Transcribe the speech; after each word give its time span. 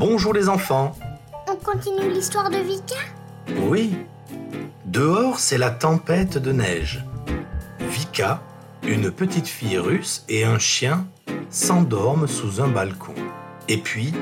Bonjour 0.00 0.32
les 0.32 0.48
enfants. 0.48 0.96
On 1.46 1.56
continue 1.56 2.10
l'histoire 2.10 2.48
de 2.48 2.56
Vika? 2.56 2.94
Oui. 3.68 3.98
Dehors, 4.86 5.38
c'est 5.38 5.58
la 5.58 5.70
tempête 5.70 6.38
de 6.38 6.52
neige. 6.52 7.04
Vika, 7.80 8.40
une 8.82 9.10
petite 9.10 9.46
fille 9.46 9.76
russe 9.76 10.24
et 10.30 10.46
un 10.46 10.58
chien 10.58 11.06
s'endorment 11.50 12.26
sous 12.26 12.62
un 12.62 12.68
balcon. 12.68 13.12
Et 13.68 13.76
puis, 13.76 14.14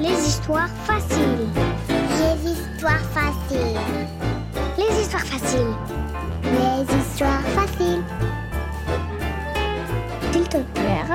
Les 0.00 0.28
histoires 0.28 0.70
faciles. 0.86 1.48
Les 1.88 2.52
histoires 2.52 3.04
faciles. 3.10 3.80
Les 4.78 5.00
histoires 5.02 5.26
faciles. 5.26 5.74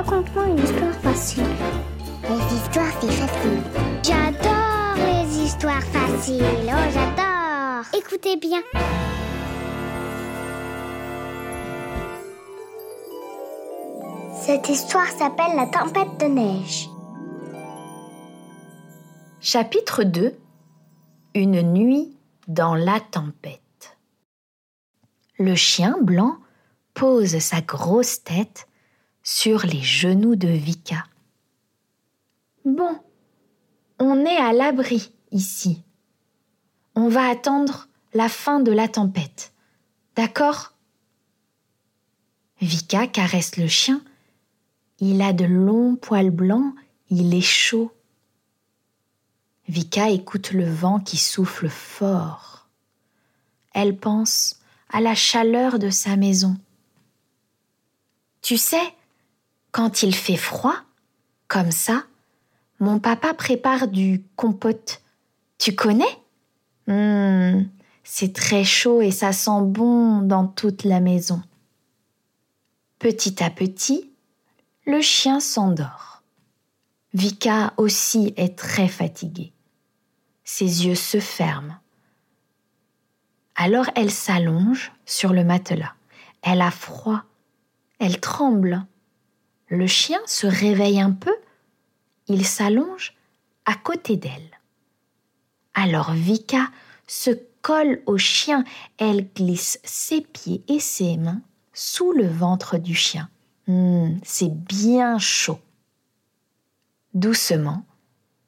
Raconte-moi 0.04 0.48
une 0.48 0.60
histoire 0.60 0.94
facile. 0.96 1.44
Les 2.24 2.56
histoires, 2.56 2.92
c'est 3.02 3.12
facile. 3.12 3.62
J'adore 4.04 4.96
les 4.98 5.38
histoires 5.44 5.84
faciles. 5.84 6.44
Oh, 6.68 6.92
j'adore. 6.94 7.86
Écoutez 7.98 8.38
bien. 8.38 8.62
Cette 14.42 14.68
histoire 14.70 15.08
s'appelle 15.08 15.56
La 15.56 15.68
tempête 15.68 16.20
de 16.20 16.26
neige. 16.26 16.90
Chapitre 19.40 20.04
2 20.04 20.34
Une 21.36 21.62
nuit 21.62 22.18
dans 22.48 22.76
la 22.76 23.00
tempête. 23.00 23.98
Le 25.38 25.56
chien 25.56 25.96
blanc 26.02 26.38
pose 26.94 27.40
sa 27.40 27.62
grosse 27.62 28.24
tête 28.24 28.68
sur 29.24 29.66
les 29.66 29.82
genoux 29.82 30.36
de 30.36 30.50
Vika. 30.50 31.06
Bon, 32.66 33.00
on 34.00 34.26
est 34.26 34.38
à 34.38 34.54
l'abri 34.54 35.12
ici. 35.32 35.82
On 36.96 37.08
va 37.08 37.28
attendre 37.28 37.88
la 38.14 38.30
fin 38.30 38.60
de 38.60 38.72
la 38.72 38.88
tempête. 38.88 39.54
D'accord? 40.16 40.74
Vika 42.62 43.08
caresse 43.08 43.58
le 43.58 43.68
chien. 43.68 44.02
Il 45.00 45.22
a 45.22 45.34
de 45.34 45.46
longs 45.46 45.96
poils 45.96 46.30
blancs, 46.30 46.76
il 47.10 47.34
est 47.34 47.42
chaud. 47.42 47.92
Vika 49.68 50.10
écoute 50.10 50.52
le 50.52 50.70
vent 50.70 51.00
qui 51.00 51.18
souffle 51.18 51.70
fort. 51.70 52.68
Elle 53.74 53.98
pense 53.98 54.60
à 54.90 55.02
la 55.02 55.16
chaleur 55.16 55.80
de 55.80 55.90
sa 55.90 56.16
maison. 56.16 56.58
Tu 58.42 58.58
sais, 58.58 58.94
quand 59.74 60.04
il 60.04 60.16
fait 60.16 60.38
froid, 60.38 60.76
comme 61.50 61.72
ça, 61.72 62.06
mon 62.80 63.00
papa 63.00 63.34
prépare 63.34 63.90
du 63.90 64.24
compote. 64.38 65.02
Tu 65.58 65.76
connais? 65.76 66.06
Hum, 66.88 67.68
C'est 68.04 68.34
très 68.34 68.64
chaud 68.64 69.02
et 69.02 69.12
ça 69.12 69.34
sent 69.34 69.62
bon 69.64 70.22
dans 70.22 70.48
toute 70.48 70.84
la 70.84 71.00
maison. 71.00 71.42
Petit 73.00 73.44
à 73.44 73.50
petit, 73.50 74.12
le 74.86 75.02
chien 75.02 75.40
s'endort. 75.40 76.22
Vika 77.14 77.74
aussi 77.78 78.34
est 78.38 78.58
très 78.58 78.88
fatiguée. 78.88 79.54
Ses 80.44 80.86
yeux 80.86 80.96
se 80.96 81.20
ferment. 81.20 81.78
Alors 83.56 83.90
elle 83.96 84.12
s'allonge 84.12 84.92
sur 85.06 85.34
le 85.34 85.44
matelas. 85.44 85.94
Elle 86.44 86.62
a 86.62 86.72
froid. 86.72 87.24
Elle 88.00 88.20
tremble. 88.20 88.86
Le 89.74 89.88
chien 89.88 90.20
se 90.28 90.46
réveille 90.46 91.02
un 91.02 91.10
peu. 91.10 91.36
Il 92.28 92.46
s'allonge 92.46 93.16
à 93.66 93.74
côté 93.74 94.18
d'elle. 94.18 94.60
Alors 95.74 96.12
Vika 96.12 96.70
se 97.08 97.32
colle 97.64 98.04
au 98.06 98.20
chien. 98.20 98.66
Elle 99.00 99.28
glisse 99.34 99.80
ses 99.84 100.22
pieds 100.22 100.64
et 100.68 100.80
ses 100.80 101.18
mains 101.18 101.42
sous 101.74 102.12
le 102.12 102.28
ventre 102.28 102.78
du 102.78 102.94
chien. 102.94 103.32
Hum, 103.68 104.20
c'est 104.22 104.54
bien 104.54 105.18
chaud. 105.18 105.60
Doucement, 107.16 107.84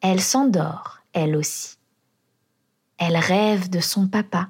elle 0.02 0.22
s'endort, 0.22 1.00
elle 1.12 1.36
aussi. 1.36 1.80
Elle 3.00 3.18
rêve 3.18 3.72
de 3.72 3.80
son 3.80 4.08
papa 4.08 4.50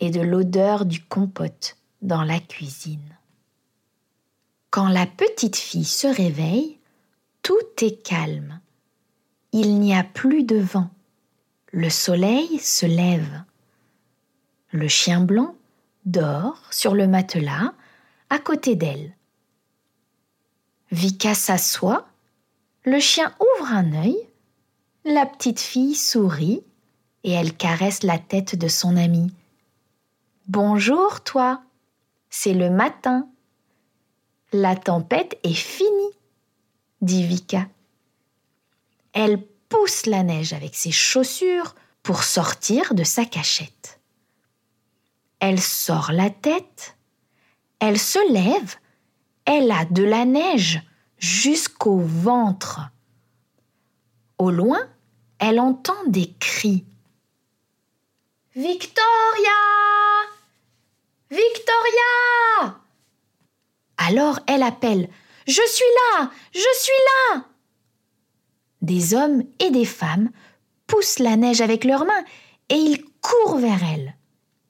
et 0.00 0.10
de 0.10 0.20
l'odeur 0.20 0.84
du 0.84 1.00
compote 1.00 1.76
dans 2.00 2.24
la 2.24 2.40
cuisine. 2.40 3.16
Quand 4.72 4.88
la 4.88 5.04
petite 5.04 5.56
fille 5.56 5.84
se 5.84 6.06
réveille, 6.06 6.78
tout 7.42 7.60
est 7.82 8.02
calme. 8.02 8.58
Il 9.52 9.78
n'y 9.78 9.94
a 9.94 10.02
plus 10.02 10.44
de 10.44 10.56
vent. 10.56 10.88
Le 11.72 11.90
soleil 11.90 12.58
se 12.58 12.86
lève. 12.86 13.42
Le 14.70 14.88
chien 14.88 15.20
blanc 15.20 15.56
dort 16.06 16.62
sur 16.70 16.94
le 16.94 17.06
matelas 17.06 17.74
à 18.30 18.38
côté 18.38 18.74
d'elle. 18.74 19.14
Vika 20.90 21.34
s'assoit, 21.34 22.08
le 22.86 22.98
chien 22.98 23.34
ouvre 23.40 23.72
un 23.72 23.92
œil, 23.92 24.16
la 25.04 25.26
petite 25.26 25.60
fille 25.60 25.94
sourit 25.94 26.64
et 27.24 27.32
elle 27.32 27.54
caresse 27.54 28.02
la 28.04 28.18
tête 28.18 28.56
de 28.56 28.68
son 28.68 28.96
ami. 28.96 29.34
Bonjour 30.48 31.20
toi, 31.20 31.62
c'est 32.30 32.54
le 32.54 32.70
matin. 32.70 33.28
La 34.52 34.76
tempête 34.76 35.38
est 35.44 35.54
finie, 35.54 36.12
dit 37.00 37.26
Vika. 37.26 37.66
Elle 39.14 39.42
pousse 39.70 40.04
la 40.04 40.22
neige 40.22 40.52
avec 40.52 40.74
ses 40.74 40.92
chaussures 40.92 41.74
pour 42.02 42.22
sortir 42.22 42.94
de 42.94 43.04
sa 43.04 43.24
cachette. 43.24 44.00
Elle 45.40 45.60
sort 45.60 46.12
la 46.12 46.28
tête, 46.28 46.96
elle 47.80 47.98
se 47.98 48.32
lève, 48.32 48.76
elle 49.46 49.70
a 49.70 49.86
de 49.86 50.04
la 50.04 50.26
neige 50.26 50.82
jusqu'au 51.18 51.98
ventre. 51.98 52.80
Au 54.36 54.50
loin, 54.50 54.86
elle 55.38 55.60
entend 55.60 56.04
des 56.06 56.32
cris. 56.38 56.84
Victoria 58.54 59.02
Victoria 61.30 62.41
Alors 64.06 64.40
elle 64.46 64.62
appelle 64.62 65.08
Je 65.46 65.62
suis 65.66 65.84
là 66.18 66.30
Je 66.52 66.68
suis 66.78 66.92
là 67.32 67.44
Des 68.80 69.14
hommes 69.14 69.44
et 69.58 69.70
des 69.70 69.84
femmes 69.84 70.30
poussent 70.86 71.18
la 71.18 71.36
neige 71.36 71.60
avec 71.60 71.84
leurs 71.84 72.04
mains 72.04 72.24
et 72.68 72.74
ils 72.74 73.04
courent 73.20 73.58
vers 73.58 73.82
elle. 73.84 74.16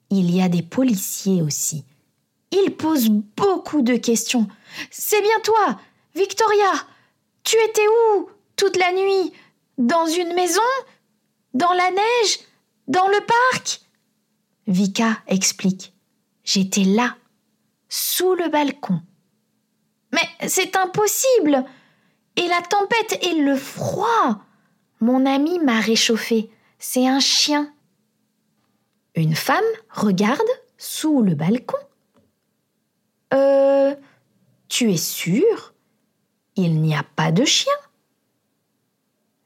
Il 0.09 0.29
y 0.33 0.41
a 0.41 0.49
des 0.49 0.61
policiers 0.61 1.41
aussi. 1.41 1.85
Ils 2.51 2.75
posent 2.75 3.09
beaucoup 3.09 3.81
de 3.81 3.95
questions. 3.95 4.47
C'est 4.91 5.21
bien 5.21 5.39
toi, 5.43 5.79
Victoria. 6.15 6.71
Tu 7.43 7.57
étais 7.67 7.87
où 7.87 8.29
toute 8.55 8.77
la 8.77 8.91
nuit? 8.93 9.33
Dans 9.77 10.05
une 10.05 10.33
maison? 10.33 10.61
Dans 11.53 11.73
la 11.73 11.89
neige? 11.89 12.39
Dans 12.87 13.07
le 13.07 13.19
parc? 13.51 13.81
Vika 14.67 15.17
explique. 15.27 15.93
J'étais 16.43 16.83
là, 16.83 17.15
sous 17.89 18.35
le 18.35 18.49
balcon. 18.49 19.01
Mais 20.13 20.47
c'est 20.47 20.77
impossible 20.77 21.65
Et 22.37 22.47
la 22.47 22.61
tempête 22.61 23.19
et 23.21 23.41
le 23.41 23.57
froid 23.57 24.39
Mon 25.01 25.25
ami 25.25 25.59
m'a 25.59 25.79
réchauffé. 25.79 26.49
C'est 26.79 27.07
un 27.07 27.19
chien. 27.19 27.73
Une 29.15 29.35
femme 29.35 29.63
regarde 29.89 30.41
sous 30.77 31.21
le 31.21 31.35
balcon. 31.35 31.77
Euh. 33.33 33.95
Tu 34.69 34.91
es 34.91 34.97
sûre 34.97 35.73
Il 36.55 36.81
n'y 36.81 36.95
a 36.95 37.03
pas 37.15 37.31
de 37.31 37.45
chien. 37.45 37.73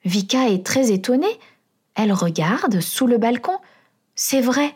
Vika 0.06 0.50
est 0.50 0.66
très 0.66 0.92
étonnée. 0.92 1.40
Elle 1.96 2.14
regarde 2.14 2.80
sous 2.80 3.08
le 3.08 3.18
balcon. 3.18 3.58
C'est 4.16 4.40
vrai. 4.40 4.74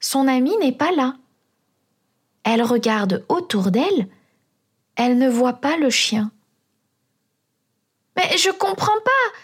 Son 0.00 0.26
ami 0.26 0.56
n'est 0.56 0.72
pas 0.72 0.90
là. 0.92 1.16
Elle 2.44 2.62
regarde 2.62 3.26
autour 3.28 3.70
d'elle. 3.70 4.08
Elle 4.98 5.16
ne 5.16 5.28
voit 5.28 5.54
pas 5.54 5.76
le 5.76 5.90
chien. 5.90 6.32
Mais 8.16 8.36
je 8.36 8.50
comprends 8.50 9.00
pas. 9.04 9.38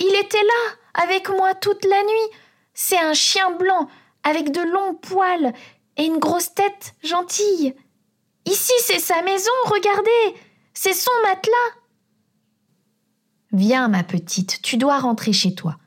Il 0.00 0.14
était 0.16 0.36
là, 0.36 1.02
avec 1.02 1.28
moi 1.30 1.54
toute 1.54 1.84
la 1.84 2.02
nuit. 2.02 2.36
C'est 2.74 2.98
un 2.98 3.14
chien 3.14 3.52
blanc, 3.52 3.88
avec 4.24 4.50
de 4.50 4.60
longs 4.60 4.94
poils 4.94 5.54
et 5.96 6.04
une 6.04 6.18
grosse 6.18 6.52
tête 6.54 6.94
gentille. 7.04 7.74
Ici, 8.46 8.72
c'est 8.80 8.98
sa 8.98 9.22
maison, 9.22 9.52
regardez. 9.66 10.40
C'est 10.74 10.92
son 10.92 11.12
matelas. 11.22 11.80
Viens, 13.52 13.86
ma 13.86 14.02
petite, 14.02 14.60
tu 14.60 14.76
dois 14.76 14.98
rentrer 14.98 15.32
chez 15.32 15.54
toi. 15.54 15.78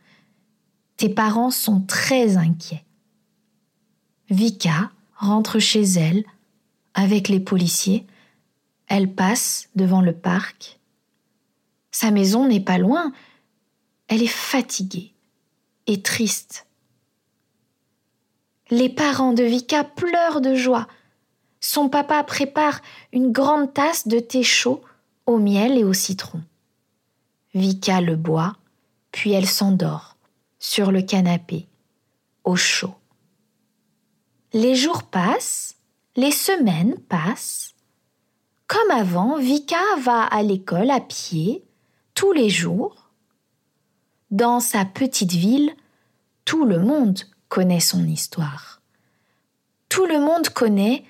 Tes 0.95 1.09
parents 1.09 1.51
sont 1.51 1.81
très 1.81 2.37
inquiets. 2.37 2.85
Vika 4.29 4.91
rentre 5.17 5.59
chez 5.59 5.83
elle 5.83 6.23
avec 6.93 7.27
les 7.27 7.41
policiers. 7.41 8.07
Elle 8.89 9.13
passe 9.13 9.69
devant 9.75 10.01
le 10.01 10.13
parc. 10.13 10.79
Sa 11.91 12.11
maison 12.11 12.47
n'est 12.47 12.59
pas 12.59 12.77
loin. 12.77 13.13
Elle 14.07 14.23
est 14.23 14.27
fatiguée 14.27 15.13
et 15.87 16.01
triste. 16.01 16.65
Les 18.71 18.89
parents 18.89 19.33
de 19.33 19.43
Vika 19.43 19.83
pleurent 19.83 20.41
de 20.41 20.55
joie. 20.55 20.87
Son 21.59 21.87
papa 21.87 22.23
prépare 22.23 22.81
une 23.13 23.31
grande 23.31 23.73
tasse 23.73 24.07
de 24.07 24.19
thé 24.19 24.43
chaud 24.43 24.81
au 25.25 25.37
miel 25.37 25.77
et 25.77 25.83
au 25.83 25.93
citron. 25.93 26.41
Vika 27.53 28.01
le 28.01 28.15
boit, 28.15 28.55
puis 29.11 29.31
elle 29.31 29.47
s'endort 29.47 30.17
sur 30.59 30.91
le 30.91 31.01
canapé, 31.01 31.67
au 32.43 32.55
chaud. 32.55 32.95
Les 34.53 34.75
jours 34.75 35.03
passent, 35.03 35.75
les 36.15 36.31
semaines 36.31 36.97
passent. 37.07 37.75
Comme 38.69 38.91
avant, 38.91 39.39
Vika 39.39 39.81
va 39.99 40.25
à 40.25 40.43
l'école 40.43 40.91
à 40.91 40.99
pied, 40.99 41.65
tous 42.13 42.33
les 42.33 42.51
jours. 42.51 43.09
Dans 44.29 44.59
sa 44.59 44.85
petite 44.85 45.31
ville, 45.31 45.73
tout 46.45 46.65
le 46.65 46.77
monde 46.77 47.19
connaît 47.47 47.79
son 47.79 48.05
histoire. 48.05 48.79
Tout 49.89 50.05
le 50.05 50.19
monde 50.19 50.49
connaît 50.49 51.03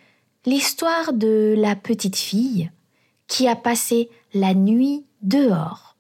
l'histoire 0.46 1.12
de 1.12 1.54
la 1.58 1.76
petite 1.76 2.16
fille 2.16 2.72
qui 3.28 3.46
a 3.46 3.58
passé 3.58 4.10
la 4.34 4.54
nuit 4.54 5.06
dehors 5.22 5.98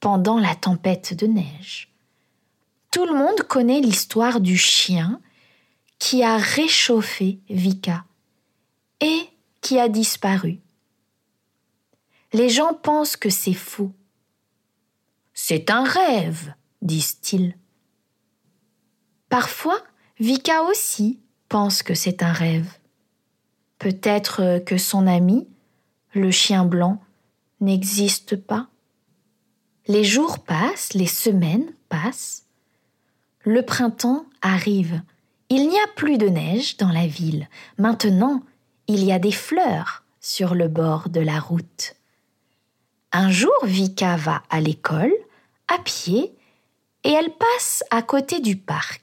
pendant 0.00 0.38
la 0.38 0.54
tempête 0.54 1.14
de 1.14 1.26
neige. 1.26 1.90
Tout 2.90 3.06
le 3.06 3.14
monde 3.14 3.40
connaît 3.48 3.80
l'histoire 3.80 4.40
du 4.42 4.58
chien 4.58 5.22
qui 5.98 6.22
a 6.22 6.36
réchauffé 6.36 7.38
Vika 7.48 8.04
et 9.00 9.20
qui 9.62 9.78
a 9.78 9.88
disparu. 9.88 10.60
Les 12.32 12.50
gens 12.50 12.74
pensent 12.74 13.16
que 13.16 13.30
c'est 13.30 13.54
faux. 13.54 13.92
C'est 15.32 15.70
un 15.70 15.84
rêve, 15.84 16.52
disent-ils. 16.82 17.56
Parfois, 19.28 19.82
Vika 20.18 20.64
aussi 20.64 21.20
pense 21.48 21.82
que 21.82 21.94
c'est 21.94 22.22
un 22.22 22.32
rêve. 22.32 22.70
Peut-être 23.78 24.58
que 24.66 24.76
son 24.76 25.06
ami, 25.06 25.48
le 26.12 26.30
chien 26.30 26.64
blanc, 26.64 27.00
n'existe 27.60 28.36
pas. 28.36 28.68
Les 29.86 30.04
jours 30.04 30.40
passent, 30.40 30.92
les 30.92 31.06
semaines 31.06 31.72
passent. 31.88 32.44
Le 33.44 33.62
printemps 33.62 34.26
arrive. 34.42 35.00
Il 35.48 35.68
n'y 35.68 35.78
a 35.78 35.86
plus 35.96 36.18
de 36.18 36.28
neige 36.28 36.76
dans 36.76 36.92
la 36.92 37.06
ville. 37.06 37.48
Maintenant, 37.78 38.42
il 38.86 39.02
y 39.02 39.12
a 39.12 39.18
des 39.18 39.32
fleurs 39.32 40.04
sur 40.20 40.54
le 40.54 40.68
bord 40.68 41.08
de 41.08 41.20
la 41.20 41.40
route. 41.40 41.94
Un 43.12 43.30
jour, 43.30 43.54
Vika 43.64 44.16
va 44.16 44.42
à 44.50 44.60
l'école, 44.60 45.12
à 45.66 45.78
pied, 45.78 46.34
et 47.04 47.10
elle 47.10 47.30
passe 47.30 47.82
à 47.90 48.02
côté 48.02 48.40
du 48.40 48.56
parc. 48.56 49.02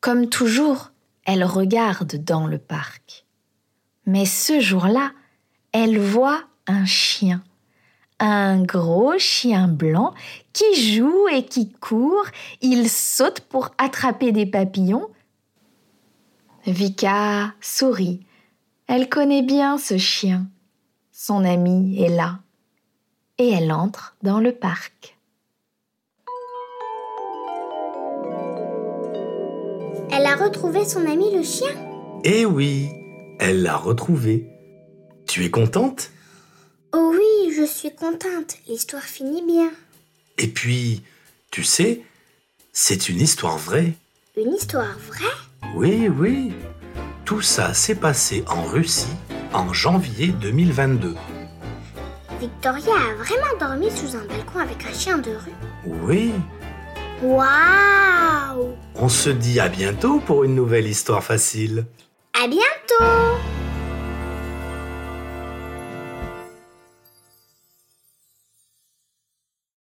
Comme 0.00 0.28
toujours, 0.28 0.90
elle 1.24 1.44
regarde 1.44 2.16
dans 2.16 2.46
le 2.46 2.58
parc. 2.58 3.26
Mais 4.06 4.26
ce 4.26 4.60
jour-là, 4.60 5.12
elle 5.72 5.98
voit 6.00 6.42
un 6.66 6.84
chien, 6.84 7.44
un 8.18 8.62
gros 8.62 9.18
chien 9.18 9.68
blanc 9.68 10.14
qui 10.52 10.94
joue 10.94 11.28
et 11.28 11.44
qui 11.44 11.70
court, 11.70 12.26
il 12.60 12.88
saute 12.90 13.40
pour 13.40 13.70
attraper 13.78 14.32
des 14.32 14.46
papillons. 14.46 15.08
Vika 16.66 17.54
sourit. 17.60 18.26
Elle 18.88 19.08
connaît 19.08 19.42
bien 19.42 19.78
ce 19.78 19.96
chien. 19.96 20.48
Son 21.12 21.44
ami 21.44 22.02
est 22.02 22.08
là. 22.08 22.40
Et 23.40 23.48
elle 23.48 23.72
entre 23.72 24.14
dans 24.22 24.38
le 24.38 24.52
parc. 24.52 25.16
Elle 30.12 30.26
a 30.26 30.36
retrouvé 30.36 30.84
son 30.84 31.06
ami 31.06 31.34
le 31.34 31.42
chien? 31.42 31.70
Eh 32.22 32.44
oui, 32.44 32.90
elle 33.38 33.62
l'a 33.62 33.78
retrouvé. 33.78 34.46
Tu 35.26 35.46
es 35.46 35.50
contente? 35.50 36.10
Oh 36.92 37.14
oui, 37.14 37.54
je 37.56 37.64
suis 37.64 37.94
contente. 37.94 38.58
L'histoire 38.68 39.04
finit 39.04 39.42
bien. 39.46 39.70
Et 40.36 40.48
puis, 40.48 41.02
tu 41.50 41.64
sais, 41.64 42.02
c'est 42.74 43.08
une 43.08 43.22
histoire 43.22 43.56
vraie. 43.56 43.94
Une 44.36 44.52
histoire 44.52 44.98
vraie? 44.98 45.24
Oui, 45.74 46.10
oui. 46.10 46.52
Tout 47.24 47.40
ça 47.40 47.72
s'est 47.72 47.94
passé 47.94 48.44
en 48.48 48.64
Russie 48.64 49.16
en 49.54 49.72
janvier 49.72 50.26
2022. 50.26 51.14
Victoria 52.40 52.94
a 52.94 53.14
vraiment 53.22 53.58
dormi 53.60 53.90
sous 53.90 54.16
un 54.16 54.24
balcon 54.24 54.60
avec 54.60 54.86
un 54.86 54.92
chien 54.94 55.18
de 55.18 55.32
rue. 55.32 55.52
Oui. 55.84 56.32
Waouh 57.22 58.74
On 58.94 59.08
se 59.10 59.28
dit 59.28 59.60
à 59.60 59.68
bientôt 59.68 60.20
pour 60.20 60.44
une 60.44 60.54
nouvelle 60.54 60.86
histoire 60.86 61.22
facile. 61.22 61.84
À 62.32 62.46
bientôt 62.48 63.04